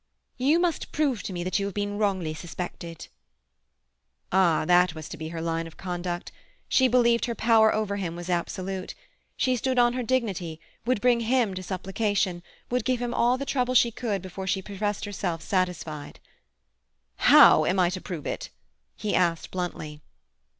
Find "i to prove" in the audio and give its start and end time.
17.79-18.25